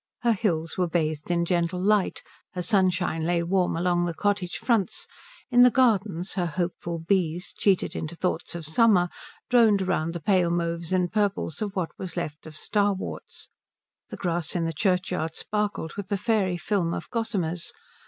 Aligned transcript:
Her 0.23 0.33
hills 0.33 0.79
were 0.79 0.87
bathed 0.87 1.29
in 1.29 1.45
gentle 1.45 1.79
light. 1.79 2.23
Her 2.53 2.63
sunshine 2.63 3.23
lay 3.23 3.43
warm 3.43 3.77
along 3.77 4.05
the 4.05 4.15
cottage 4.15 4.57
fronts. 4.57 5.05
In 5.51 5.61
the 5.61 5.69
gardens 5.69 6.33
her 6.33 6.47
hopeful 6.47 6.97
bees, 6.97 7.53
cheated 7.55 7.95
into 7.95 8.15
thoughts 8.15 8.55
of 8.55 8.65
summer, 8.65 9.09
droned 9.47 9.87
round 9.87 10.13
the 10.13 10.19
pale 10.19 10.49
mauves 10.49 10.91
and 10.91 11.11
purples 11.13 11.61
of 11.61 11.75
what 11.75 11.91
was 11.99 12.17
left 12.17 12.47
of 12.47 12.57
starworts. 12.57 13.47
The 14.09 14.17
grass 14.17 14.55
in 14.55 14.65
the 14.65 14.73
churchyard 14.73 15.35
sparkled 15.35 15.93
with 15.93 16.07
the 16.07 16.17
fairy 16.17 16.57
film 16.57 16.95
of 16.95 17.07
gossamers. 17.11 17.71